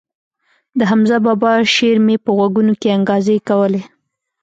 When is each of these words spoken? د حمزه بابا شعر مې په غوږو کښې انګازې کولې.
د 0.77 0.79
حمزه 0.91 1.17
بابا 1.25 1.51
شعر 1.73 1.97
مې 2.05 2.15
په 2.23 2.29
غوږو 2.37 2.73
کښې 2.81 2.89
انګازې 2.97 3.37
کولې. 3.49 3.81